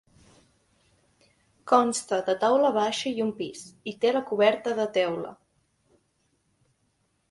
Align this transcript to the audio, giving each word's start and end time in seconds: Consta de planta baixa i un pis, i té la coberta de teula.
Consta 1.73 2.19
de 2.31 2.35
planta 2.45 2.73
baixa 2.79 3.13
i 3.13 3.23
un 3.29 3.31
pis, 3.43 3.63
i 3.93 3.97
té 4.03 4.17
la 4.19 4.27
coberta 4.33 4.77
de 4.83 4.91
teula. 5.01 5.39